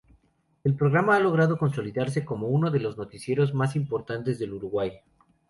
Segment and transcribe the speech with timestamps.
[0.63, 4.93] El programa ha logrado consolidarse como uno de los noticieros más importantes del Uruguay.